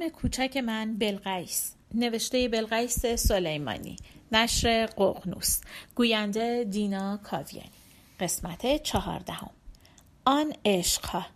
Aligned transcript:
نام 0.00 0.08
کوچک 0.08 0.56
من 0.56 0.96
بلقیس 0.98 1.74
نوشته 1.94 2.48
بلقیس 2.48 3.06
سلیمانی 3.06 3.96
نشر 4.32 4.86
ققنوس 4.86 5.60
گوینده 5.94 6.64
دینا 6.64 7.16
کاویانی 7.16 7.70
قسمت 8.20 8.82
چهاردهم. 8.82 9.50
آن 10.24 10.52
عشقها. 10.64 11.26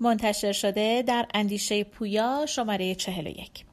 منتشر 0.00 0.52
شده 0.52 1.02
در 1.06 1.26
اندیشه 1.34 1.84
پویا 1.84 2.46
شماره 2.48 2.94
چهل 2.94 3.26
و 3.26 3.30
یک. 3.30 3.64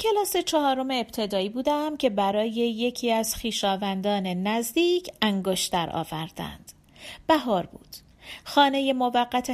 کلاس 0.00 0.36
چهارم 0.36 0.90
ابتدایی 0.90 1.48
بودم 1.48 1.96
که 1.96 2.10
برای 2.10 2.50
یکی 2.50 3.12
از 3.12 3.34
خیشاوندان 3.34 4.26
نزدیک 4.26 5.10
انگشتر 5.22 5.90
آوردند. 5.90 6.72
بهار 7.26 7.66
بود. 7.66 8.03
خانه 8.44 8.92
موقت 8.92 9.50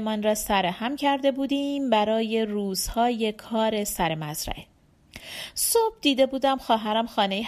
من 0.00 0.22
را 0.22 0.34
سرهم 0.34 0.96
کرده 0.96 1.32
بودیم 1.32 1.90
برای 1.90 2.44
روزهای 2.44 3.32
کار 3.32 3.84
سر 3.84 4.14
مزرعه. 4.14 4.71
صبح 5.54 5.94
دیده 6.00 6.26
بودم 6.26 6.58
خواهرم 6.58 7.06
خانه 7.06 7.42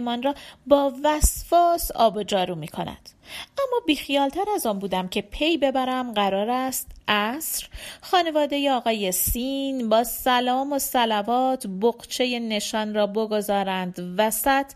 من 0.00 0.22
را 0.22 0.34
با 0.66 0.92
وسواس 1.04 1.90
آب 1.90 2.16
و 2.16 2.22
جارو 2.22 2.54
می 2.54 2.68
کند 2.68 3.10
اما 3.58 3.80
بیخیالتر 3.86 4.44
از 4.54 4.66
آن 4.66 4.78
بودم 4.78 5.08
که 5.08 5.22
پی 5.22 5.56
ببرم 5.56 6.12
قرار 6.12 6.50
است 6.50 6.90
عصر. 7.08 7.66
خانواده 8.00 8.72
آقای 8.72 9.12
سین 9.12 9.88
با 9.88 10.04
سلام 10.04 10.72
و 10.72 10.78
سلوات 10.78 11.66
بقچه 11.66 12.38
نشان 12.38 12.94
را 12.94 13.06
بگذارند 13.06 14.14
وسط 14.18 14.72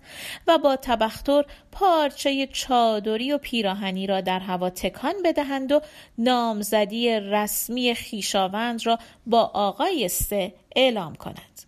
و 0.47 0.59
با 0.59 0.77
تبختر 0.77 1.45
پارچه 1.73 2.47
چادری 2.47 3.33
و 3.33 3.39
پیراهنی 3.39 4.07
را 4.07 4.21
در 4.21 4.39
هوا 4.39 4.71
تکان 4.71 5.15
بدهند 5.25 5.73
و 5.73 5.81
نامزدی 6.19 7.11
رسمی 7.11 7.95
خیشاوند 7.95 8.87
را 8.87 8.99
با 9.27 9.51
آقای 9.55 10.09
سه 10.09 10.55
اعلام 10.77 11.15
کند. 11.15 11.64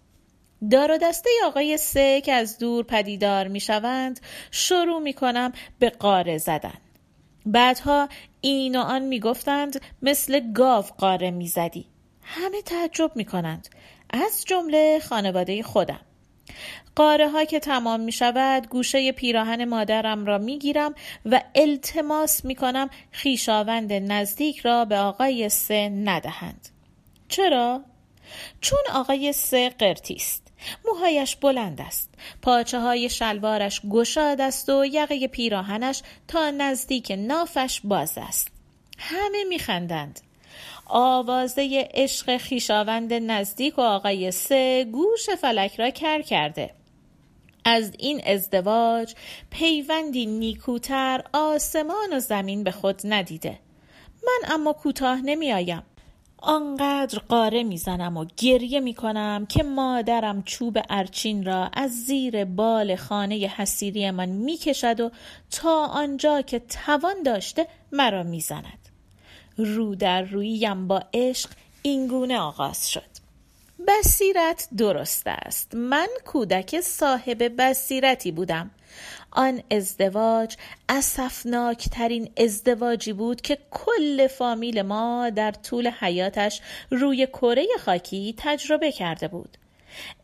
دار 0.70 0.96
دسته 0.96 1.30
آقای 1.46 1.76
سه 1.76 2.20
که 2.20 2.32
از 2.32 2.58
دور 2.58 2.84
پدیدار 2.84 3.48
می 3.48 3.60
شوند 3.60 4.20
شروع 4.50 4.98
می 5.00 5.12
کنم 5.12 5.52
به 5.78 5.90
قاره 5.90 6.38
زدن. 6.38 6.78
بعدها 7.46 8.08
این 8.40 8.76
و 8.76 8.80
آن 8.80 9.02
می 9.02 9.20
گفتند 9.20 9.80
مثل 10.02 10.52
گاو 10.52 10.84
قاره 10.98 11.30
می 11.30 11.46
زدی 11.46 11.86
همه 12.22 12.62
تعجب 12.62 13.12
می 13.14 13.24
کنند 13.24 13.68
از 14.10 14.44
جمله 14.46 14.98
خانواده 14.98 15.62
خودم. 15.62 16.00
قاره 16.96 17.28
ها 17.28 17.44
که 17.44 17.60
تمام 17.60 18.00
می 18.00 18.12
شود 18.12 18.68
گوشه 18.68 19.12
پیراهن 19.12 19.64
مادرم 19.64 20.26
را 20.26 20.38
می 20.38 20.58
گیرم 20.58 20.94
و 21.26 21.40
التماس 21.54 22.44
می 22.44 22.54
کنم 22.54 22.90
خیشاوند 23.10 23.92
نزدیک 23.92 24.58
را 24.58 24.84
به 24.84 24.96
آقای 24.96 25.48
سه 25.48 25.88
ندهند. 25.88 26.68
چرا؟ 27.28 27.82
چون 28.60 28.80
آقای 28.92 29.32
سه 29.32 29.70
قرتیست 29.70 30.46
موهایش 30.84 31.36
بلند 31.36 31.80
است. 31.80 32.14
پاچه 32.42 32.80
های 32.80 33.08
شلوارش 33.08 33.80
گشاد 33.90 34.40
است 34.40 34.68
و 34.68 34.84
یقه 34.84 35.28
پیراهنش 35.28 36.02
تا 36.28 36.50
نزدیک 36.50 37.14
نافش 37.18 37.80
باز 37.84 38.12
است. 38.16 38.48
همه 38.98 39.44
میخندند. 39.44 40.20
آوازه 40.86 41.88
عشق 41.94 42.36
خیشاوند 42.36 43.12
نزدیک 43.14 43.78
و 43.78 43.82
آقای 43.82 44.30
سه 44.30 44.84
گوش 44.84 45.30
فلک 45.30 45.80
را 45.80 45.90
کر 45.90 46.22
کرده. 46.22 46.70
از 47.64 47.92
این 47.98 48.22
ازدواج 48.26 49.14
پیوندی 49.50 50.26
نیکوتر 50.26 51.24
آسمان 51.32 52.12
و 52.12 52.20
زمین 52.20 52.64
به 52.64 52.70
خود 52.70 53.00
ندیده. 53.04 53.58
من 54.22 54.54
اما 54.54 54.72
کوتاه 54.72 55.20
نمیآیم. 55.20 55.82
آنقدر 56.38 57.18
قاره 57.18 57.62
می‌زنم 57.62 58.16
و 58.16 58.26
گریه 58.36 58.80
می‌کنم 58.80 59.46
که 59.48 59.62
مادرم 59.62 60.42
چوب 60.42 60.78
ارچین 60.90 61.44
را 61.44 61.70
از 61.72 61.90
زیر 61.90 62.44
بال 62.44 62.96
خانه 62.96 63.34
حسیری 63.34 64.10
من 64.10 64.28
می‌کشد 64.28 65.00
و 65.00 65.10
تا 65.50 65.86
آنجا 65.86 66.42
که 66.42 66.58
توان 66.58 67.22
داشته 67.22 67.66
مرا 67.92 68.22
می‌زند. 68.22 68.88
رو 69.56 69.94
در 69.94 70.22
رویم 70.22 70.88
با 70.88 71.02
عشق 71.14 71.50
اینگونه 71.82 72.38
آغاز 72.38 72.90
شد. 72.90 73.16
بصیرت 73.88 74.68
درست 74.76 75.22
است. 75.26 75.74
من 75.74 76.08
کودک 76.24 76.80
صاحب 76.80 77.52
بصیرتی 77.58 78.32
بودم. 78.32 78.70
آن 79.30 79.62
ازدواج 79.70 80.56
ترین 81.92 82.30
ازدواجی 82.36 83.12
بود 83.12 83.40
که 83.40 83.58
کل 83.70 84.26
فامیل 84.26 84.82
ما 84.82 85.30
در 85.30 85.52
طول 85.52 85.90
حیاتش 86.00 86.60
روی 86.90 87.26
کره 87.26 87.66
خاکی 87.80 88.34
تجربه 88.38 88.92
کرده 88.92 89.28
بود. 89.28 89.58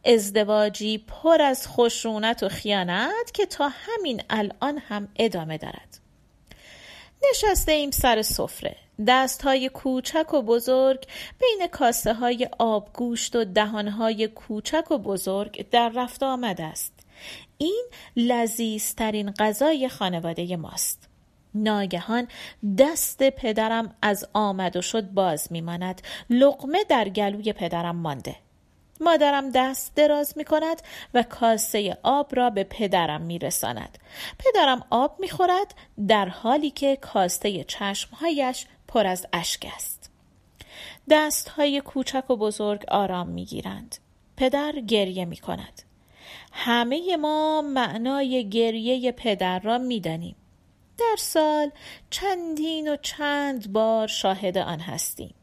ازدواجی 0.04 0.98
پر 0.98 1.42
از 1.42 1.68
خشونت 1.68 2.42
و 2.42 2.48
خیانت 2.48 3.32
که 3.34 3.46
تا 3.46 3.70
همین 3.72 4.22
الان 4.30 4.78
هم 4.78 5.08
ادامه 5.16 5.58
دارد. 5.58 5.98
نشسته 7.30 7.72
ایم 7.72 7.90
سر 7.90 8.22
سفره. 8.22 8.76
دست 9.06 9.42
های 9.42 9.68
کوچک 9.68 10.34
و 10.34 10.42
بزرگ 10.42 11.06
بین 11.40 11.66
کاسه 11.66 12.14
های 12.14 12.48
آبگوشت 12.58 13.36
و 13.36 13.44
دهان 13.44 13.88
های 13.88 14.28
کوچک 14.28 14.90
و 14.90 14.98
بزرگ 14.98 15.70
در 15.70 15.88
رفت 15.88 16.22
آمده 16.22 16.64
است. 16.64 16.91
این 17.62 17.84
لذیذترین 18.16 19.30
غذای 19.30 19.88
خانواده 19.88 20.56
ماست 20.56 21.08
ناگهان 21.54 22.28
دست 22.78 23.22
پدرم 23.22 23.94
از 24.02 24.28
آمد 24.32 24.76
و 24.76 24.82
شد 24.82 25.10
باز 25.10 25.52
میماند 25.52 26.02
لقمه 26.30 26.84
در 26.84 27.08
گلوی 27.08 27.52
پدرم 27.52 27.96
مانده 27.96 28.36
مادرم 29.00 29.50
دست 29.50 29.94
دراز 29.94 30.34
می 30.36 30.44
کند 30.44 30.82
و 31.14 31.22
کاسه 31.22 31.98
آب 32.02 32.36
را 32.36 32.50
به 32.50 32.64
پدرم 32.64 33.20
می 33.20 33.38
رساند. 33.38 33.98
پدرم 34.38 34.84
آب 34.90 35.16
می 35.20 35.28
خورد 35.28 35.74
در 36.08 36.28
حالی 36.28 36.70
که 36.70 36.96
کاسه 36.96 37.64
چشمهایش 37.64 38.66
پر 38.88 39.06
از 39.06 39.26
اشک 39.32 39.66
است. 39.76 40.10
دست 41.10 41.48
های 41.48 41.80
کوچک 41.80 42.30
و 42.30 42.36
بزرگ 42.36 42.84
آرام 42.88 43.28
می 43.28 43.44
گیرند. 43.44 43.96
پدر 44.36 44.72
گریه 44.72 45.24
می 45.24 45.36
کند. 45.36 45.82
همه 46.52 47.16
ما 47.16 47.62
معنای 47.62 48.48
گریه 48.48 49.12
پدر 49.12 49.58
را 49.58 49.78
می‌دانیم. 49.78 50.36
در 50.98 51.16
سال 51.18 51.70
چندین 52.10 52.92
و 52.92 52.96
چند 52.96 53.72
بار 53.72 54.06
شاهد 54.06 54.58
آن 54.58 54.80
هستیم. 54.80 55.34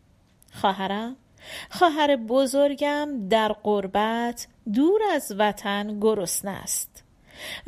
خواهرم 0.53 1.16
خواهر 1.70 2.16
بزرگم 2.16 3.28
در 3.30 3.52
قربت 3.52 4.47
دور 4.74 5.02
از 5.12 5.36
وطن 5.38 6.00
گرسنه 6.00 6.52
است. 6.52 7.03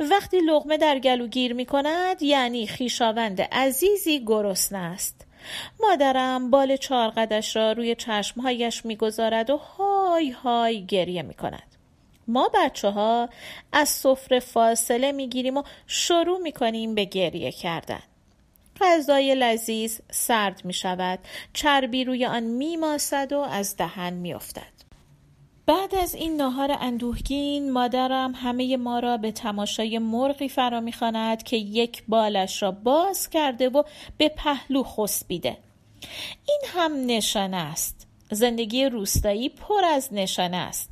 وقتی 0.00 0.40
لغمه 0.40 0.76
در 0.76 0.98
گلو 0.98 1.26
گیر 1.26 1.52
می 1.52 1.66
کند 1.66 2.22
یعنی 2.22 2.66
خیشاوند 2.66 3.40
عزیزی 3.40 4.24
گرسنه 4.24 4.78
است. 4.78 5.26
مادرم 5.80 6.50
بال 6.50 6.76
چارقدش 6.76 7.56
را 7.56 7.72
روی 7.72 7.94
چشمهایش 7.94 8.86
می‌گذارد 8.86 9.50
و 9.50 9.56
های 9.56 10.30
های 10.30 10.86
گریه 10.86 11.22
می 11.22 11.34
کند 11.34 11.71
ما 12.32 12.50
بچه 12.54 12.88
ها 12.88 13.28
از 13.72 13.88
سفره 13.88 14.40
فاصله 14.40 15.12
می‌گیریم 15.12 15.56
و 15.56 15.62
شروع 15.86 16.38
می‌کنیم 16.38 16.94
به 16.94 17.04
گریه 17.04 17.52
کردن. 17.52 18.02
غذای 18.80 19.34
لذیذ 19.34 19.98
سرد 20.10 20.64
می 20.64 20.72
شود 20.72 21.18
چربی 21.52 22.04
روی 22.04 22.26
آن 22.26 22.42
می 22.42 22.76
ماسد 22.76 23.32
و 23.32 23.38
از 23.38 23.76
دهن 23.76 24.12
می 24.12 24.34
افتد. 24.34 24.72
بعد 25.66 25.94
از 25.94 26.14
این 26.14 26.36
ناهار 26.36 26.76
اندوهگین 26.80 27.70
مادرم 27.70 28.32
همه 28.34 28.76
ما 28.76 28.98
را 28.98 29.16
به 29.16 29.32
تماشای 29.32 29.98
مرغی 29.98 30.48
فرا 30.48 30.80
می‌خواند 30.80 31.42
که 31.42 31.56
یک 31.56 32.02
بالش 32.08 32.62
را 32.62 32.70
باز 32.70 33.30
کرده 33.30 33.68
و 33.68 33.82
به 34.18 34.28
پهلو 34.28 34.82
خسبیده. 34.82 35.56
این 36.48 36.60
هم 36.74 37.06
نشانه 37.06 37.56
است. 37.56 38.06
زندگی 38.30 38.84
روستایی 38.84 39.48
پر 39.48 39.84
از 39.84 40.08
نشانه 40.12 40.56
است. 40.56 40.91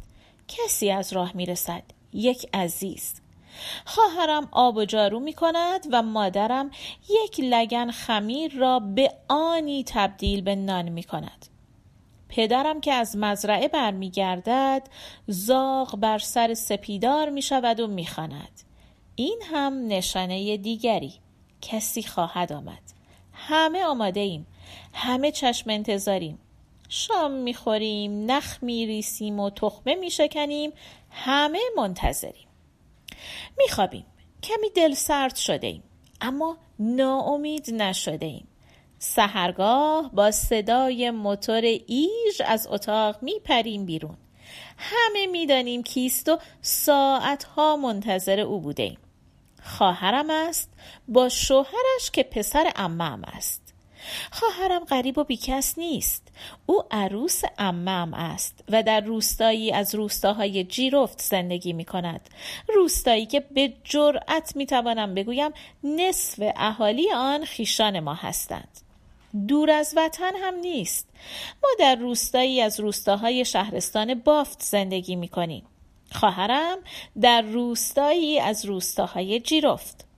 کسی 0.50 0.90
از 0.90 1.12
راه 1.12 1.36
می 1.36 1.46
رسد 1.46 1.82
یک 2.12 2.46
عزیز. 2.54 3.20
خواهرم 3.84 4.48
آب 4.52 4.76
و 4.76 4.84
جارو 4.84 5.20
می 5.20 5.32
کند 5.32 5.86
و 5.92 6.02
مادرم 6.02 6.70
یک 7.24 7.40
لگن 7.40 7.90
خمیر 7.90 8.58
را 8.58 8.78
به 8.78 9.12
آنی 9.28 9.84
تبدیل 9.86 10.40
به 10.42 10.54
نان 10.54 10.88
می 10.88 11.02
کند 11.02 11.46
پدرم 12.28 12.80
که 12.80 12.92
از 12.92 13.16
مزرعه 13.16 13.68
برمیگردد 13.68 14.88
زاغ 15.26 15.96
بر 15.96 16.18
سر 16.18 16.54
سپیدار 16.54 17.30
می 17.30 17.42
شود 17.42 17.80
و 17.80 17.86
می 17.86 18.06
خاند. 18.06 18.62
این 19.16 19.42
هم 19.52 19.86
نشانه 19.86 20.56
دیگری. 20.56 21.12
کسی 21.62 22.02
خواهد 22.02 22.52
آمد. 22.52 22.82
همه 23.32 23.84
آماده 23.84 24.20
ایم. 24.20 24.46
همه 24.92 25.30
چشم 25.30 25.70
انتظاریم. 25.70 26.38
شام 26.92 27.32
می‌خوریم 27.32 28.30
نخ 28.30 28.58
میریسیم 28.62 29.40
و 29.40 29.50
تخمه 29.50 29.94
میشکنیم 29.94 30.72
همه 31.10 31.60
منتظریم. 31.76 32.48
میخوابیم. 33.58 34.06
کمی 34.42 34.70
دل 34.74 34.94
سرد 34.94 35.36
شده 35.36 35.66
ایم 35.66 35.82
اما 36.20 36.58
ناامید 36.78 37.74
نشده 37.74 38.26
ایم. 38.26 38.48
سهرگاه 38.98 40.10
با 40.12 40.30
صدای 40.30 41.10
موتور 41.10 41.62
ایژ 41.86 42.40
از 42.46 42.66
اتاق 42.70 43.22
میپریم 43.22 43.86
بیرون. 43.86 44.16
همه 44.78 45.26
می‌دانیم 45.26 45.82
کیست 45.82 46.28
و 46.28 46.38
ساعتها 46.62 47.76
منتظر 47.76 48.40
او 48.40 48.60
بوده 48.60 48.82
ایم. 48.82 48.98
خواهرم 49.62 50.30
است 50.30 50.70
با 51.08 51.28
شوهرش 51.28 52.10
که 52.12 52.22
پسر 52.22 52.72
امم 52.76 53.22
است. 53.24 53.59
خواهرم 54.30 54.84
غریب 54.84 55.18
و 55.18 55.24
بیکس 55.24 55.78
نیست. 55.78 56.28
او 56.66 56.82
عروس 56.90 57.42
امم 57.58 58.14
است 58.14 58.64
و 58.68 58.82
در 58.82 59.00
روستایی 59.00 59.72
از 59.72 59.94
روستاهای 59.94 60.64
جیرفت 60.64 61.22
زندگی 61.22 61.72
می 61.72 61.84
کند. 61.84 62.30
روستایی 62.74 63.26
که 63.26 63.40
به 63.40 63.72
جرأت 63.84 64.56
می 64.56 64.66
توانم 64.66 65.14
بگویم 65.14 65.50
نصف 65.84 66.42
اهالی 66.56 67.12
آن 67.12 67.44
خیشان 67.44 68.00
ما 68.00 68.14
هستند. 68.14 68.80
دور 69.48 69.70
از 69.70 69.94
وطن 69.96 70.32
هم 70.42 70.54
نیست. 70.54 71.08
ما 71.62 71.68
در 71.78 71.94
روستایی 71.94 72.60
از 72.60 72.80
روستاهای 72.80 73.44
شهرستان 73.44 74.14
بافت 74.14 74.62
زندگی 74.62 75.16
می 75.16 75.28
کنیم. 75.28 75.66
خواهرم 76.12 76.78
در 77.20 77.42
روستایی 77.42 78.40
از 78.40 78.64
روستاهای 78.64 79.40
جیرفت. 79.40 80.09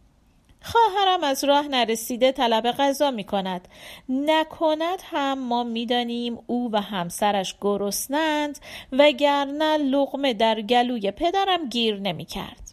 خواهرم 0.62 1.24
از 1.24 1.44
راه 1.44 1.68
نرسیده 1.68 2.32
طلب 2.32 2.70
غذا 2.70 3.10
می 3.10 3.24
کند 3.24 3.68
نکند 4.08 5.02
هم 5.04 5.38
ما 5.38 5.64
می‌دانیم 5.64 6.38
او 6.46 6.70
و 6.72 6.80
همسرش 6.80 7.54
گرسنند 7.60 8.58
وگرنه 8.92 9.76
لغمه 9.76 10.34
در 10.34 10.60
گلوی 10.60 11.10
پدرم 11.10 11.68
گیر 11.68 12.00
نمی 12.00 12.24
کرد 12.24 12.72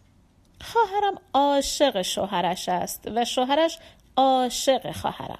خواهرم 0.60 1.20
عاشق 1.34 2.02
شوهرش 2.02 2.68
است 2.68 3.10
و 3.14 3.24
شوهرش 3.24 3.78
عاشق 4.16 4.92
خواهرم. 4.92 5.38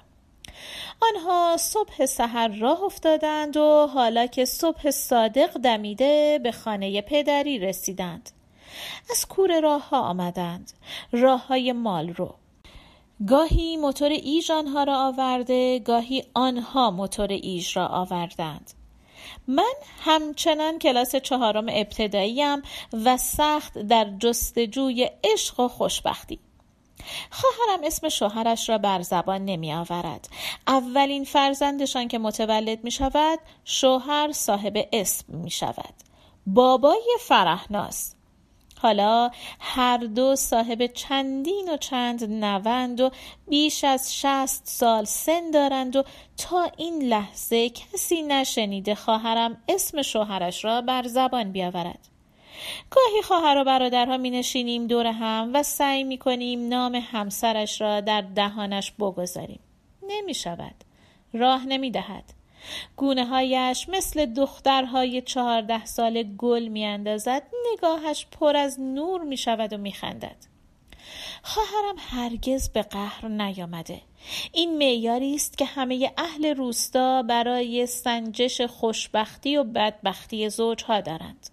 آنها 1.01 1.57
صبح 1.57 2.05
سحر 2.05 2.47
راه 2.47 2.83
افتادند 2.83 3.57
و 3.57 3.87
حالا 3.93 4.27
که 4.27 4.45
صبح 4.45 4.91
صادق 4.91 5.53
دمیده 5.53 6.39
به 6.43 6.51
خانه 6.51 7.01
پدری 7.01 7.59
رسیدند. 7.59 8.29
از 9.11 9.25
کور 9.25 9.61
راه 9.61 9.89
ها 9.89 10.01
آمدند. 10.01 10.71
راه 11.11 11.47
های 11.47 11.71
مال 11.71 12.13
رو. 12.13 12.35
گاهی 13.27 13.77
موتور 13.77 14.09
ایژ 14.09 14.51
آنها 14.51 14.83
را 14.83 15.07
آورده 15.07 15.79
گاهی 15.79 16.23
آنها 16.33 16.91
موتور 16.91 17.27
ایژ 17.31 17.77
را 17.77 17.87
آوردند. 17.87 18.71
من 19.47 19.73
همچنان 19.99 20.79
کلاس 20.79 21.15
چهارم 21.15 21.65
ابتداییم 21.69 22.61
و 22.93 23.17
سخت 23.17 23.77
در 23.77 24.09
جستجوی 24.19 25.09
عشق 25.23 25.59
و 25.59 25.67
خوشبختی. 25.67 26.39
خواهرم 27.31 27.83
اسم 27.83 28.09
شوهرش 28.09 28.69
را 28.69 28.77
بر 28.77 29.01
زبان 29.01 29.45
نمی 29.45 29.73
آورد. 29.73 30.29
اولین 30.67 31.23
فرزندشان 31.23 32.07
که 32.07 32.19
متولد 32.19 32.83
می 32.83 32.91
شود 32.91 33.39
شوهر 33.65 34.31
صاحب 34.31 34.87
اسم 34.93 35.25
می 35.27 35.51
شود. 35.51 35.93
بابای 36.47 37.17
فرهناز 37.19 38.15
حالا 38.81 39.31
هر 39.59 39.97
دو 39.97 40.35
صاحب 40.35 40.85
چندین 40.85 41.69
و 41.73 41.77
چند 41.77 42.23
نوند 42.23 43.01
و 43.01 43.11
بیش 43.47 43.83
از 43.83 44.19
شست 44.19 44.67
سال 44.67 45.05
سن 45.05 45.51
دارند 45.51 45.95
و 45.95 46.03
تا 46.37 46.71
این 46.77 47.01
لحظه 47.01 47.69
کسی 47.69 48.21
نشنیده 48.21 48.95
خواهرم 48.95 49.63
اسم 49.67 50.01
شوهرش 50.01 50.65
را 50.65 50.81
بر 50.81 51.07
زبان 51.07 51.51
بیاورد. 51.51 52.07
گاهی 52.89 53.21
خواهر 53.23 53.57
و 53.57 53.63
برادرها 53.63 54.17
می 54.17 54.29
نشینیم 54.29 54.87
دور 54.87 55.07
هم 55.07 55.51
و 55.53 55.63
سعی 55.63 56.03
می 56.03 56.17
کنیم 56.17 56.67
نام 56.67 56.95
همسرش 56.95 57.81
را 57.81 58.01
در 58.01 58.21
دهانش 58.21 58.91
بگذاریم. 58.91 59.59
نمی 60.07 60.33
شود. 60.33 60.75
راه 61.33 61.65
نمی 61.65 61.91
دهد. 61.91 62.40
گونه 62.95 63.25
هایش 63.25 63.89
مثل 63.89 64.25
دخترهای 64.25 65.21
چهارده 65.21 65.85
سال 65.85 66.23
گل 66.23 66.67
می 66.67 66.85
اندازد 66.85 67.43
نگاهش 67.73 68.27
پر 68.31 68.55
از 68.55 68.79
نور 68.79 69.21
می 69.21 69.37
شود 69.37 69.73
و 69.73 69.77
می 69.77 69.91
خندد 69.91 70.51
خواهرم 71.43 71.95
هرگز 71.97 72.69
به 72.69 72.81
قهر 72.81 73.27
نیامده. 73.27 74.01
این 74.51 74.77
معیاری 74.77 75.35
است 75.35 75.57
که 75.57 75.65
همه 75.65 76.11
اهل 76.17 76.45
روستا 76.45 77.23
برای 77.23 77.85
سنجش 77.85 78.61
خوشبختی 78.61 79.57
و 79.57 79.63
بدبختی 79.63 80.49
زوجها 80.49 81.01
دارند. 81.01 81.49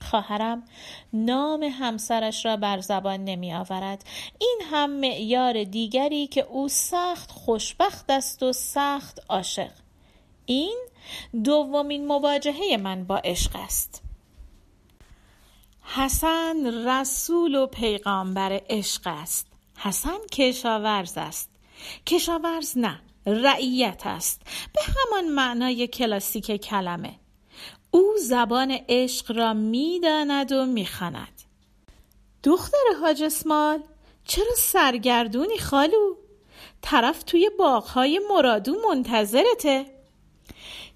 خواهرم 0.00 0.64
نام 1.12 1.62
همسرش 1.62 2.46
را 2.46 2.56
بر 2.56 2.80
زبان 2.80 3.24
نمی 3.24 3.54
آورد 3.54 4.04
این 4.38 4.60
هم 4.70 4.90
معیار 4.90 5.64
دیگری 5.64 6.26
که 6.26 6.40
او 6.40 6.68
سخت 6.68 7.30
خوشبخت 7.30 8.10
است 8.10 8.42
و 8.42 8.52
سخت 8.52 9.20
عاشق. 9.28 9.70
این 10.50 10.78
دومین 11.44 12.06
مواجهه 12.06 12.76
من 12.76 13.04
با 13.04 13.16
عشق 13.16 13.56
است. 13.56 14.02
حسن 15.82 16.88
رسول 16.88 17.54
و 17.54 17.66
پیغامبر 17.66 18.60
عشق 18.70 19.02
است. 19.04 19.46
حسن 19.76 20.18
کشاورز 20.32 21.12
است. 21.16 21.50
کشاورز 22.06 22.78
نه 22.78 23.00
رعیت 23.26 24.02
است. 24.04 24.42
به 24.74 24.80
همان 24.82 25.28
معنای 25.28 25.86
کلاسیک 25.86 26.56
کلمه. 26.56 27.14
او 27.90 28.12
زبان 28.20 28.78
عشق 28.88 29.36
را 29.36 29.54
می‌داند 29.54 30.52
و 30.52 30.66
می‌خواند. 30.66 31.42
دختر 32.44 32.84
حاج 33.00 33.22
اسمال 33.22 33.82
چرا 34.24 34.54
سرگردونی 34.56 35.58
خالو؟ 35.58 36.14
طرف 36.82 37.22
توی 37.22 37.50
باغهای 37.58 38.20
مرادو 38.30 38.76
منتظرته. 38.88 39.97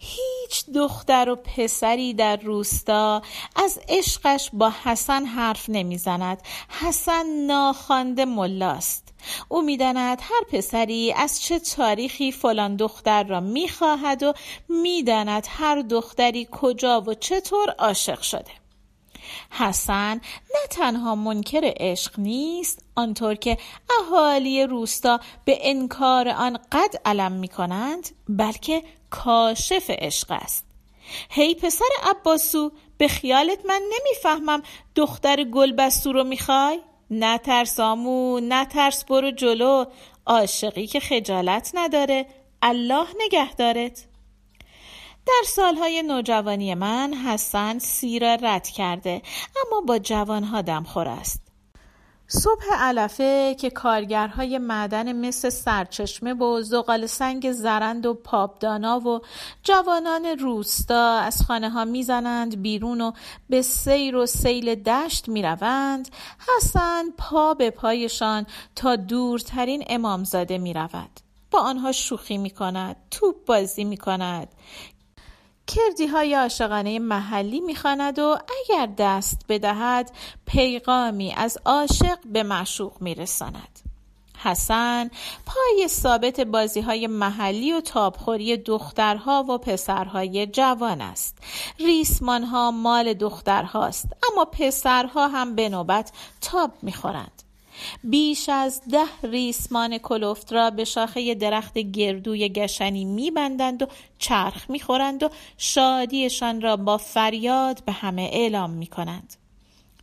هیچ 0.04 0.64
دختر 0.74 1.28
و 1.30 1.36
پسری 1.36 2.14
در 2.14 2.36
روستا 2.36 3.22
از 3.56 3.80
عشقش 3.88 4.50
با 4.52 4.72
حسن 4.84 5.24
حرف 5.24 5.64
نمی‌زند. 5.68 6.42
حسن 6.68 7.26
ناخوانده 7.46 8.24
ملاست. 8.24 9.14
او 9.48 9.62
می‌داند 9.62 10.18
هر 10.22 10.40
پسری 10.52 11.12
از 11.12 11.42
چه 11.42 11.58
تاریخی 11.58 12.32
فلان 12.32 12.76
دختر 12.76 13.24
را 13.24 13.40
می‌خواهد 13.40 14.22
و 14.22 14.32
می‌داند 14.68 15.46
هر 15.50 15.80
دختری 15.80 16.48
کجا 16.52 17.00
و 17.00 17.14
چطور 17.14 17.74
عاشق 17.78 18.20
شده. 18.20 18.50
حسن 19.50 20.14
نه 20.54 20.66
تنها 20.70 21.14
منکر 21.14 21.72
عشق 21.76 22.18
نیست 22.18 22.84
آنطور 22.94 23.34
که 23.34 23.58
اهالی 24.00 24.66
روستا 24.66 25.20
به 25.44 25.58
انکار 25.60 26.28
آن 26.28 26.58
قد 26.72 26.94
علم 27.04 27.32
می 27.32 27.48
کنند 27.48 28.08
بلکه 28.28 28.82
کاشف 29.12 29.90
عشق 29.90 30.26
است. 30.30 30.66
هی 31.30 31.54
پسر 31.54 31.88
عباسو 32.02 32.72
به 32.98 33.08
خیالت 33.08 33.66
من 33.66 33.82
نمی‌فهمم 33.92 34.62
دختر 34.94 35.44
گلبستو 35.44 36.12
رو 36.12 36.24
می‌خوای؟ 36.24 36.80
نه 37.10 37.38
ترس 37.38 37.80
آمو 37.80 38.40
نه 38.40 38.64
ترس 38.64 39.04
برو 39.04 39.30
جلو. 39.30 39.84
عاشقی 40.26 40.86
که 40.86 41.00
خجالت 41.00 41.70
نداره 41.74 42.26
الله 42.62 43.06
نگهدارت. 43.24 44.04
در 45.26 45.42
سالهای 45.46 46.02
نوجوانی 46.02 46.74
من 46.74 47.14
حسن 47.14 47.78
سی 47.78 48.18
را 48.18 48.34
رد 48.34 48.68
کرده 48.68 49.22
اما 49.66 49.80
با 49.80 49.98
جوانها 49.98 50.62
دمخور 50.62 51.08
است. 51.08 51.51
صبح 52.34 52.64
علفه 52.74 53.56
که 53.60 53.70
کارگرهای 53.70 54.58
معدن 54.58 55.12
مثل 55.12 55.48
سرچشمه 55.48 56.34
و 56.34 56.62
زغال 56.62 57.06
سنگ 57.06 57.52
زرند 57.52 58.06
و 58.06 58.14
پاپدانا 58.14 59.00
و 59.00 59.20
جوانان 59.62 60.24
روستا 60.24 61.18
از 61.18 61.42
خانه 61.42 61.70
ها 61.70 61.84
می‌زنند 61.84 62.62
بیرون 62.62 63.00
و 63.00 63.12
به 63.48 63.62
سیر 63.62 64.16
و 64.16 64.26
سیل 64.26 64.74
دشت 64.74 65.28
می‌روند 65.28 66.08
حسن 66.48 67.04
پا 67.18 67.54
به 67.54 67.70
پایشان 67.70 68.46
تا 68.76 68.96
دورترین 68.96 69.84
امامزاده 69.86 70.58
می‌رود. 70.58 71.20
با 71.50 71.60
آنها 71.60 71.92
شوخی 71.92 72.38
می 72.38 72.50
کند 72.50 72.96
توپ 73.10 73.44
بازی 73.44 73.84
می 73.84 73.96
کند 73.96 74.48
کردی 75.66 76.06
های 76.06 76.34
عاشقانه 76.34 76.98
محلی 76.98 77.60
می‌خواند 77.60 78.18
و 78.18 78.38
اگر 78.60 78.88
دست 78.98 79.40
بدهد 79.48 80.10
پیغامی 80.46 81.32
از 81.32 81.58
عاشق 81.64 82.18
به 82.24 82.42
معشوق 82.42 82.92
میرساند. 83.00 83.78
حسن 84.38 85.10
پای 85.46 85.88
ثابت 85.88 86.40
بازی 86.40 86.80
های 86.80 87.06
محلی 87.06 87.72
و 87.72 87.80
تابخوری 87.80 88.56
دخترها 88.56 89.44
و 89.48 89.58
پسرهای 89.58 90.46
جوان 90.46 91.00
است. 91.00 91.38
ریسمان 91.78 92.44
ها 92.44 92.70
مال 92.70 93.14
دخترهاست 93.14 94.06
اما 94.32 94.44
پسرها 94.44 95.28
هم 95.28 95.54
به 95.54 95.68
نوبت 95.68 96.12
تاب 96.40 96.70
می‌خورند. 96.82 97.41
بیش 98.04 98.48
از 98.48 98.82
ده 98.90 99.28
ریسمان 99.30 99.98
کلفت 99.98 100.52
را 100.52 100.70
به 100.70 100.84
شاخه 100.84 101.34
درخت 101.34 101.78
گردوی 101.78 102.48
گشنی 102.48 103.04
میبندند 103.04 103.82
و 103.82 103.86
چرخ 104.18 104.70
می‌خورند 104.70 105.22
و 105.22 105.28
شادیشان 105.58 106.60
را 106.60 106.76
با 106.76 106.98
فریاد 106.98 107.84
به 107.84 107.92
همه 107.92 108.30
اعلام 108.32 108.70
می‌کنند. 108.70 109.34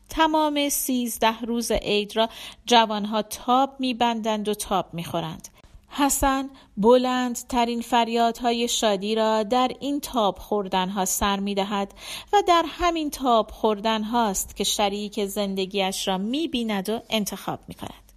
تمام 0.10 0.70
سیزده 0.70 1.40
روز 1.42 1.72
عید 1.72 2.16
را 2.16 2.30
جوانها 2.66 3.22
تاب 3.22 3.76
میبندند 3.80 4.48
و 4.48 4.54
تاب 4.54 4.94
می‌خورند. 4.94 5.48
حسن 5.90 6.50
بلند 6.78 7.36
ترین 7.50 7.82
فریادهای 7.82 8.68
شادی 8.68 9.16
را 9.16 9.44
در 9.44 9.72
این 9.80 10.00
تاب 10.00 10.40
خوردنها 10.40 11.06
سر 11.06 11.40
می 11.40 11.56
دهد 11.56 11.94
و 12.34 12.44
در 12.48 12.66
همین 12.68 13.10
تاب 13.10 13.52
خوردن 13.52 14.04
هاست 14.04 14.56
که 14.56 14.64
شریک 14.64 15.26
زندگیش 15.26 16.08
را 16.08 16.18
می 16.18 16.48
بیند 16.48 16.90
و 16.90 17.00
انتخاب 17.10 17.60
می 17.68 17.76
کند. 17.76 18.10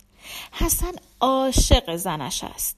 حسن 0.53 0.93
عاشق 1.21 1.97
زنش 1.97 2.45
است. 2.45 2.77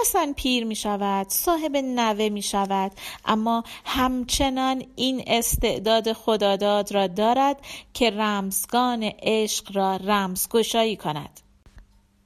حسن 0.00 0.32
پیر 0.32 0.64
می 0.64 0.76
شود 0.76 1.28
صاحب 1.28 1.76
نوه 1.76 2.28
می 2.28 2.42
شود 2.42 2.92
اما 3.24 3.64
همچنان 3.84 4.84
این 4.96 5.24
استعداد 5.26 6.12
خداداد 6.12 6.92
را 6.92 7.06
دارد 7.06 7.60
که 7.94 8.10
رمزگان 8.10 9.02
عشق 9.22 9.76
را 9.76 9.96
رمزگشایی 9.96 10.96
کند 10.96 11.40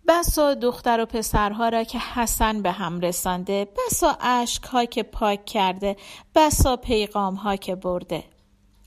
بسا 0.08 0.54
دختر 0.54 1.00
و 1.00 1.06
پسرها 1.06 1.68
را 1.68 1.84
که 1.84 1.98
حسن 1.98 2.62
به 2.62 2.70
هم 2.70 3.00
رسانده 3.00 3.68
بسا 3.76 4.18
ها 4.72 4.84
که 4.84 5.02
پاک 5.02 5.44
کرده 5.44 5.96
بسا 6.34 6.78
ها 7.36 7.56
که 7.56 7.74
برده. 7.74 8.24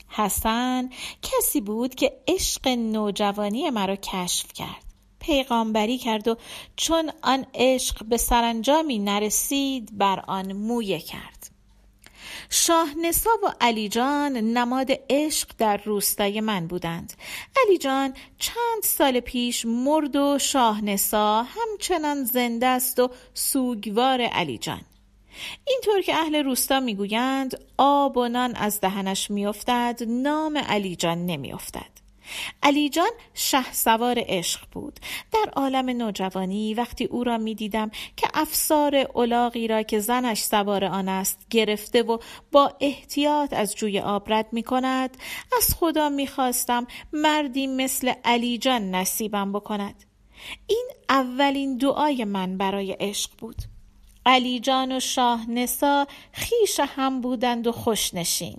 حسن 0.08 0.90
کسی 1.22 1.60
بود 1.60 1.94
که 1.94 2.12
عشق 2.28 2.68
نوجوانی 2.68 3.70
مرا 3.70 3.96
کشف 3.96 4.52
کرد. 4.52 4.84
پیغامبری 5.18 5.98
کرد 5.98 6.28
و 6.28 6.36
چون 6.76 7.10
آن 7.22 7.46
عشق 7.54 8.04
به 8.04 8.16
سرانجامی 8.16 8.98
نرسید 8.98 9.98
بر 9.98 10.24
آن 10.26 10.52
مویه 10.52 11.00
کرد. 11.00 11.39
شاه 12.50 12.88
نسا 13.02 13.30
و 13.42 13.46
علی 13.60 13.88
جان 13.88 14.32
نماد 14.36 14.88
عشق 15.10 15.48
در 15.58 15.76
روستای 15.84 16.40
من 16.40 16.66
بودند. 16.66 17.12
علی 17.66 17.78
جان 17.78 18.14
چند 18.38 18.82
سال 18.82 19.20
پیش 19.20 19.66
مرد 19.66 20.16
و 20.16 20.38
شاه 20.38 20.84
نسا 20.84 21.42
همچنان 21.42 22.24
زنده 22.24 22.66
است 22.66 23.00
و 23.00 23.10
سوگوار 23.34 24.20
علی 24.20 24.58
جان. 24.58 24.80
اینطور 25.66 26.02
که 26.02 26.14
اهل 26.14 26.34
روستا 26.34 26.80
می‌گویند 26.80 27.64
آب 27.78 28.16
و 28.16 28.28
نان 28.28 28.56
از 28.56 28.80
دهنش 28.80 29.30
میافتد 29.30 30.02
نام 30.06 30.58
علی 30.58 30.96
جان 30.96 31.26
نمیافتد. 31.26 31.99
علی 32.62 32.88
جان 32.88 33.10
شه 33.34 33.72
سوار 33.72 34.16
عشق 34.26 34.60
بود. 34.72 35.00
در 35.32 35.52
عالم 35.56 35.90
نوجوانی 35.90 36.74
وقتی 36.74 37.04
او 37.04 37.24
را 37.24 37.38
می 37.38 37.54
دیدم 37.54 37.90
که 38.16 38.28
افسار 38.34 38.96
اولاغی 38.96 39.68
را 39.68 39.82
که 39.82 40.00
زنش 40.00 40.42
سوار 40.42 40.84
آن 40.84 41.08
است 41.08 41.46
گرفته 41.50 42.02
و 42.02 42.18
با 42.52 42.72
احتیاط 42.80 43.52
از 43.52 43.74
جوی 43.74 44.00
آب 44.00 44.32
رد 44.32 44.46
می 44.52 44.62
کند 44.62 45.16
از 45.56 45.74
خدا 45.74 46.08
می 46.08 46.26
خواستم 46.26 46.86
مردی 47.12 47.66
مثل 47.66 48.12
علی 48.24 48.58
جان 48.58 48.90
نصیبم 48.90 49.52
بکند. 49.52 50.04
این 50.66 50.88
اولین 51.08 51.78
دعای 51.78 52.24
من 52.24 52.58
برای 52.58 52.92
عشق 52.92 53.30
بود. 53.38 53.56
علی 54.26 54.60
جان 54.60 54.92
و 54.92 55.00
شاه 55.00 55.50
نسا 55.50 56.06
خیش 56.32 56.80
هم 56.80 57.20
بودند 57.20 57.66
و 57.66 57.72
خوشنشین 57.72 58.58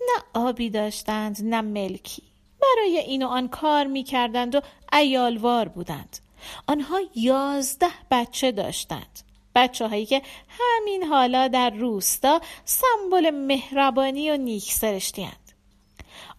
نه 0.00 0.42
آبی 0.42 0.70
داشتند 0.70 1.38
نه 1.42 1.60
ملکی. 1.60 2.29
برای 2.62 2.98
این 2.98 3.22
و 3.22 3.26
آن 3.26 3.48
کار 3.48 3.86
می 3.86 4.02
کردند 4.02 4.54
و 4.54 4.60
ایالوار 4.92 5.68
بودند. 5.68 6.18
آنها 6.66 7.00
یازده 7.14 7.90
بچه 8.10 8.52
داشتند. 8.52 9.20
بچه 9.54 9.88
هایی 9.88 10.06
که 10.06 10.22
همین 10.48 11.04
حالا 11.04 11.48
در 11.48 11.70
روستا 11.70 12.40
سمبل 12.64 13.30
مهربانی 13.30 14.30
و 14.30 14.36
نیک 14.36 14.72
سرشتیند 14.72 15.52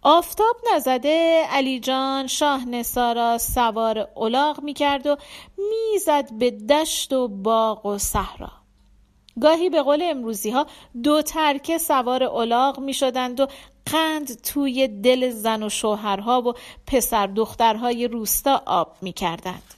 آفتاب 0.02 0.56
نزده 0.76 1.44
علی 1.50 1.80
جان 1.80 2.28
شاه 2.28 2.66
نسارا 2.66 3.38
سوار 3.38 4.08
الاغ 4.18 4.64
می 4.64 4.74
کرد 4.74 5.08
و 5.08 5.18
می‌زد 5.58 6.34
به 6.34 6.52
دشت 6.52 7.14
و 7.14 7.28
باغ 7.28 7.86
و 7.86 7.98
صحرا. 7.98 8.61
گاهی 9.42 9.70
به 9.70 9.82
قول 9.82 10.02
امروزی 10.04 10.50
ها 10.50 10.68
دو 11.04 11.22
ترکه 11.22 11.78
سوار 11.78 12.24
الاغ 12.24 12.80
می 12.80 12.94
شدند 12.94 13.40
و 13.40 13.48
قند 13.86 14.42
توی 14.42 14.88
دل 14.88 15.30
زن 15.30 15.64
و 15.64 15.70
شوهرها 15.70 16.42
و 16.42 16.54
پسر 16.88 17.28
دخترهای 17.28 18.08
روستا 18.08 18.62
آب 18.66 18.96
می 19.02 19.14
کردند. 19.14 19.74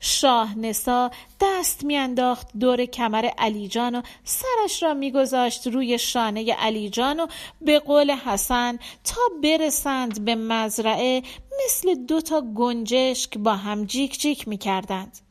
شاه 0.00 0.58
نسا 0.58 1.10
دست 1.40 1.84
میانداخت 1.84 2.48
دور 2.60 2.84
کمر 2.84 3.30
علی 3.38 3.68
جان 3.68 3.94
و 3.94 4.02
سرش 4.24 4.82
را 4.82 4.94
میگذاشت 4.94 5.66
روی 5.66 5.98
شانه 5.98 6.52
علی 6.52 6.90
جان 6.90 7.20
و 7.20 7.26
به 7.60 7.78
قول 7.78 8.10
حسن 8.10 8.78
تا 9.04 9.20
برسند 9.42 10.24
به 10.24 10.34
مزرعه 10.34 11.22
مثل 11.64 11.94
دو 11.94 12.20
تا 12.20 12.40
گنجشک 12.40 13.38
با 13.38 13.56
هم 13.56 13.84
جیک 13.84 14.20
جیک 14.20 14.48
می‌کردند 14.48 15.25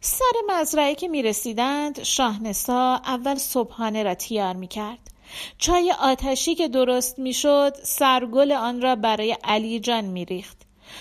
سر 0.00 0.32
مزرعه 0.48 0.94
که 0.94 1.08
می 1.08 1.22
رسیدند 1.22 2.02
شاهنسا 2.02 2.94
اول 2.94 3.34
صبحانه 3.34 4.02
را 4.02 4.14
تیار 4.14 4.56
می 4.56 4.68
کرد. 4.68 4.98
چای 5.58 5.94
آتشی 6.00 6.54
که 6.54 6.68
درست 6.68 7.18
می‌شد 7.18 7.72
سرگل 7.82 8.52
آن 8.52 8.82
را 8.82 8.96
برای 8.96 9.36
علی 9.44 9.80
جان 9.80 10.04
می 10.04 10.24
ریخت. 10.24 10.56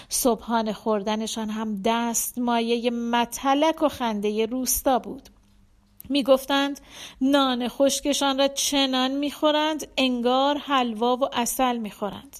صبحانه 0.10 0.74
خوردنشان 0.74 1.50
هم 1.50 1.82
دست 1.86 2.38
مایه 2.38 2.92
متلک 2.92 3.84
و 3.84 3.90
خنده 3.90 4.46
روستا 4.46 5.00
بود. 5.00 5.30
می 6.10 6.24
گفتند 6.24 6.82
نان 7.22 7.68
خشکشان 7.68 8.38
را 8.38 8.48
چنان 8.48 9.12
می 9.12 9.32
خورند 9.32 9.88
انگار 9.98 10.58
حلوا 10.58 11.18
و 11.18 11.30
اصل 11.34 11.78
می 11.78 11.92
خورند. 11.92 12.40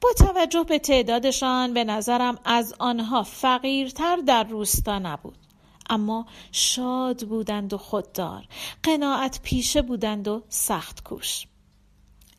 با 0.00 0.08
توجه 0.12 0.64
به 0.64 0.78
تعدادشان 0.78 1.74
به 1.74 1.84
نظرم 1.84 2.38
از 2.44 2.74
آنها 2.78 3.22
فقیرتر 3.22 4.16
در 4.16 4.44
روستا 4.44 4.98
نبود. 4.98 5.47
اما 5.88 6.26
شاد 6.52 7.26
بودند 7.26 7.72
و 7.72 7.78
خوددار 7.78 8.44
قناعت 8.82 9.40
پیشه 9.42 9.82
بودند 9.82 10.28
و 10.28 10.42
سخت 10.48 11.04
کوش. 11.04 11.46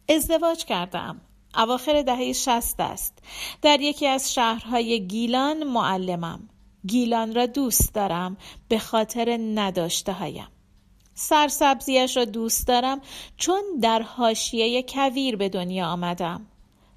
ازدواج 0.09 0.65
کردم. 0.65 1.21
اواخر 1.55 2.01
دهه 2.01 2.33
شست 2.33 2.79
است. 2.79 3.17
در 3.61 3.81
یکی 3.81 4.07
از 4.07 4.33
شهرهای 4.33 5.07
گیلان 5.07 5.63
معلمم. 5.63 6.49
گیلان 6.87 7.35
را 7.35 7.45
دوست 7.45 7.93
دارم 7.93 8.37
به 8.67 8.79
خاطر 8.79 9.39
نداشته 9.55 10.13
هایم 10.13 10.47
سرسبزیش 11.19 12.17
را 12.17 12.25
دوست 12.25 12.67
دارم 12.67 13.01
چون 13.37 13.61
در 13.81 14.01
حاشیه 14.01 14.83
کویر 14.83 15.35
به 15.35 15.49
دنیا 15.49 15.87
آمدم. 15.87 16.45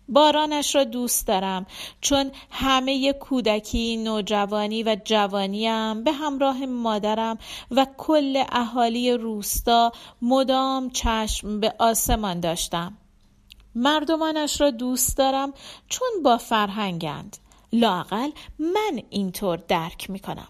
بارانش 0.08 0.74
را 0.74 0.84
دوست 0.84 1.26
دارم 1.26 1.66
چون 2.00 2.30
همه 2.50 3.12
کودکی 3.12 3.96
نوجوانی 3.96 4.82
و 4.82 4.96
جوانیم 5.04 6.04
به 6.04 6.12
همراه 6.12 6.66
مادرم 6.66 7.38
و 7.70 7.86
کل 7.96 8.44
اهالی 8.52 9.12
روستا 9.12 9.92
مدام 10.22 10.90
چشم 10.90 11.60
به 11.60 11.74
آسمان 11.78 12.40
داشتم. 12.40 12.98
مردمانش 13.74 14.60
را 14.60 14.70
دوست 14.70 15.16
دارم 15.16 15.52
چون 15.88 16.08
با 16.24 16.36
فرهنگند. 16.36 17.36
لاقل 17.72 18.30
من 18.58 19.02
اینطور 19.10 19.56
درک 19.56 20.10
می 20.10 20.18
کنم 20.18 20.48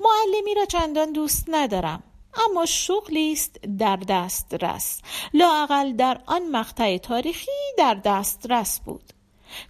معلمی 0.00 0.54
را 0.54 0.64
چندان 0.64 1.12
دوست 1.12 1.44
ندارم. 1.48 2.02
اما 2.34 2.66
شغلی 2.66 3.32
است 3.32 3.60
در 3.78 3.96
دسترس 3.96 5.00
لااقل 5.34 5.92
در 5.92 6.20
آن 6.26 6.48
مقطع 6.50 6.98
تاریخی 6.98 7.50
در 7.78 7.94
دسترس 7.94 8.80
بود 8.80 9.12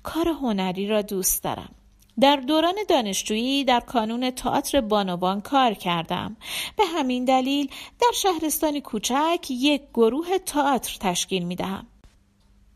کار 0.03 0.29
هنری 0.29 0.89
را 0.89 1.03
دوست 1.03 1.43
دارم 1.43 1.75
در 2.21 2.37
دوران 2.37 2.75
دانشجویی 2.89 3.65
در 3.65 3.81
کانون 3.81 4.31
تئاتر 4.31 4.81
بانوان 4.81 5.41
کار 5.41 5.75
کردم 5.75 6.37
به 6.77 6.85
همین 6.87 7.25
دلیل 7.25 7.71
در 8.01 8.13
شهرستانی 8.15 8.81
کوچک 8.81 9.47
یک 9.51 9.83
گروه 9.95 10.39
تئاتر 10.39 10.97
تشکیل 11.01 11.45
می 11.45 11.57
دهم. 11.57 11.87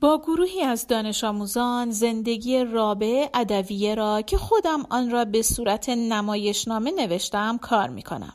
با 0.00 0.18
گروهی 0.18 0.62
از 0.62 0.86
دانش 0.86 1.24
آموزان 1.24 1.90
زندگی 1.90 2.64
رابع 2.64 3.28
ادویه 3.34 3.94
را 3.94 4.22
که 4.22 4.36
خودم 4.36 4.86
آن 4.90 5.10
را 5.10 5.24
به 5.24 5.42
صورت 5.42 5.88
نمایشنامه 5.88 6.90
نوشتم 6.90 7.58
کار 7.58 7.88
می 7.88 8.02
کنم. 8.02 8.34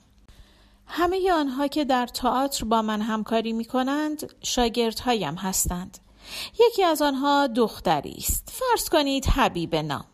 همه 0.92 1.32
آنها 1.32 1.68
که 1.68 1.86
در 1.86 2.08
تئاتر 2.08 2.66
با 2.66 2.82
من 2.82 3.02
همکاری 3.02 3.54
می 3.54 3.66
کنند 3.66 4.34
شاگردهایم 4.44 5.36
هستند. 5.36 5.98
یکی 6.60 6.84
از 6.84 7.02
آنها 7.02 7.48
دختری 7.48 8.16
است. 8.18 8.50
فرض 8.52 8.90
کنید 8.90 9.26
حبیب 9.26 9.76
نام. 9.76 10.06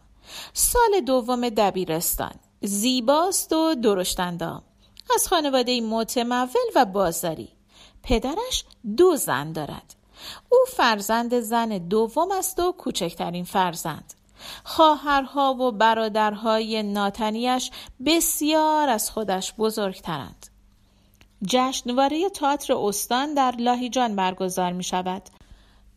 سال 0.53 1.01
دوم 1.05 1.49
دبیرستان. 1.49 2.35
زیباست 2.61 3.53
و 3.53 3.75
درشتندام. 3.75 4.63
از 5.15 5.27
خانواده 5.27 5.81
متمول 5.81 6.47
و 6.75 6.85
بازاری. 6.85 7.49
پدرش 8.03 8.65
دو 8.97 9.15
زن 9.15 9.51
دارد. 9.51 9.95
او 10.49 10.57
فرزند 10.67 11.39
زن 11.39 11.77
دوم 11.77 12.31
است 12.31 12.59
و 12.59 12.71
کوچکترین 12.71 13.45
فرزند. 13.45 14.13
خواهرها 14.63 15.53
و 15.53 15.71
برادرهای 15.71 16.83
ناتنیش 16.83 17.71
بسیار 18.05 18.89
از 18.89 19.11
خودش 19.11 19.53
بزرگترند. 19.53 20.54
جشنواره 21.47 22.29
تئاتر 22.29 22.73
استان 22.73 23.33
در 23.33 23.55
لاهیجان 23.59 24.15
برگزار 24.15 24.71
می 24.71 24.83
شود. 24.83 25.21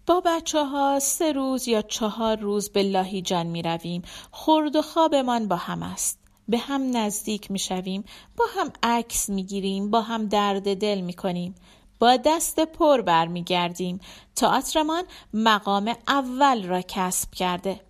با 0.07 0.23
بچه 0.25 0.65
ها 0.65 0.99
سه 0.99 1.33
روز 1.33 1.69
یا 1.69 1.83
چهار 1.83 2.37
روز 2.37 2.71
به 2.71 2.83
لاهیجان 2.83 3.47
می 3.47 3.63
رویم. 3.63 4.03
خورد 4.31 4.77
و 4.77 4.83
خوابمان 4.83 5.49
با 5.49 5.57
هم 5.57 5.83
است. 5.83 6.19
به 6.49 6.59
هم 6.59 6.97
نزدیک 6.97 7.51
می‌شویم 7.51 8.05
با 8.37 8.45
هم 8.57 8.73
عکس 8.83 9.29
می‌گیریم 9.29 9.91
با 9.91 10.01
هم 10.01 10.27
درد 10.27 10.77
دل 10.77 11.01
می‌کنیم 11.01 11.55
با 11.99 12.17
دست 12.17 12.61
پر 12.61 13.01
برمیگردیم 13.01 14.01
تئاترمان 14.37 15.05
مقام 15.35 15.95
اول 16.09 16.67
را 16.67 16.83
کسب 16.89 17.35
کرده 17.35 17.81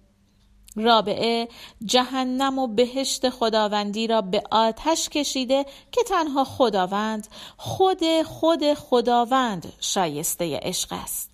رابعه 0.79 1.49
جهنم 1.85 2.59
و 2.59 2.67
بهشت 2.67 3.31
خداوندی 3.31 4.07
را 4.07 4.21
به 4.21 4.43
آتش 4.51 5.09
کشیده 5.09 5.67
که 5.93 6.03
تنها 6.03 6.45
خداوند 6.45 7.29
خود 7.57 8.23
خود 8.23 8.75
خداوند 8.75 9.73
شایسته 9.81 10.61
عشق 10.63 10.93
است. 10.93 11.31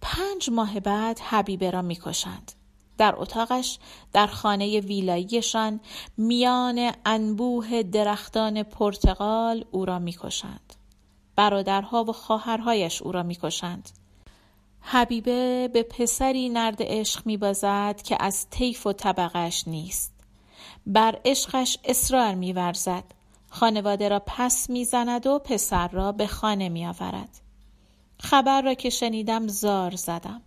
پنج 0.00 0.50
ماه 0.50 0.80
بعد 0.80 1.18
حبیبه 1.18 1.70
را 1.70 1.82
می‌کشند. 1.82 2.52
در 2.98 3.14
اتاقش 3.16 3.78
در 4.12 4.26
خانه 4.26 4.80
ویلاییشان 4.80 5.80
میان 6.16 6.92
انبوه 7.06 7.82
درختان 7.82 8.62
پرتقال 8.62 9.64
او 9.70 9.84
را 9.84 9.98
می‌کشند. 9.98 10.74
برادرها 11.36 12.04
و 12.04 12.12
خواهرهایش 12.12 13.02
او 13.02 13.12
را 13.12 13.22
می‌کشند. 13.22 13.88
حبیبه 14.80 15.68
به 15.68 15.82
پسری 15.82 16.48
نرد 16.48 16.76
عشق 16.80 17.26
میبازد 17.26 18.02
که 18.04 18.16
از 18.20 18.46
طیف 18.50 18.86
و 18.86 18.92
طبقش 18.92 19.68
نیست. 19.68 20.14
بر 20.86 21.20
عشقش 21.24 21.78
اصرار 21.84 22.34
میورزد. 22.34 23.04
خانواده 23.50 24.08
را 24.08 24.22
پس 24.26 24.70
می‌زند 24.70 25.26
و 25.26 25.38
پسر 25.38 25.88
را 25.88 26.12
به 26.12 26.26
خانه 26.26 26.68
میآورد. 26.68 27.40
خبر 28.18 28.62
را 28.62 28.74
که 28.74 28.90
شنیدم 28.90 29.48
زار 29.48 29.96
زدم. 29.96 30.42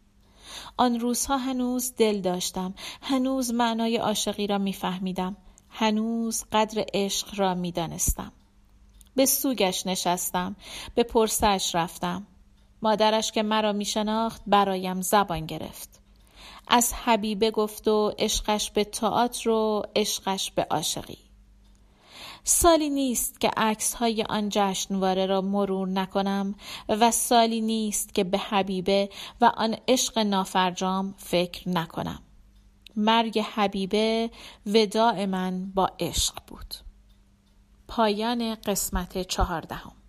آن 0.77 0.99
روزها 0.99 1.37
هنوز 1.37 1.93
دل 1.97 2.21
داشتم. 2.21 2.73
هنوز 3.01 3.53
معنای 3.53 3.97
عاشقی 3.97 4.47
را 4.47 4.57
میفهمیدم. 4.57 5.37
هنوز 5.69 6.43
قدر 6.51 6.85
عشق 6.93 7.39
را 7.39 7.53
می‌دانستم. 7.53 8.31
به 9.15 9.25
سوگش 9.25 9.87
نشستم. 9.87 10.55
به 10.95 11.03
پرسش 11.03 11.71
رفتم. 11.73 12.27
مادرش 12.83 13.31
که 13.31 13.43
مرا 13.43 13.73
می 13.73 13.85
شناخت 13.85 14.41
برایم 14.47 15.01
زبان 15.01 15.45
گرفت. 15.45 15.89
از 16.67 16.93
حبیبه 16.93 17.51
گفت 17.51 17.87
و 17.87 18.13
عشقش 18.19 18.71
به 18.71 18.83
تئاتر 18.83 19.49
و 19.49 19.83
عشقش 19.95 20.51
به 20.51 20.67
عاشقی. 20.69 21.17
سالی 22.43 22.89
نیست 22.89 23.39
که 23.39 23.51
عکس 23.57 23.93
های 23.93 24.23
آن 24.29 24.49
جشنواره 24.51 25.25
را 25.25 25.41
مرور 25.41 25.87
نکنم 25.87 26.55
و 26.89 27.11
سالی 27.11 27.61
نیست 27.61 28.13
که 28.13 28.23
به 28.23 28.37
حبیبه 28.37 29.09
و 29.41 29.45
آن 29.45 29.75
عشق 29.87 30.19
نافرجام 30.19 31.13
فکر 31.17 31.69
نکنم. 31.69 32.19
مرگ 32.95 33.39
حبیبه 33.39 34.29
وداع 34.65 35.25
من 35.25 35.71
با 35.75 35.89
عشق 35.99 36.33
بود. 36.47 36.75
پایان 37.87 38.55
قسمت 38.55 39.27
چهاردهم. 39.27 40.02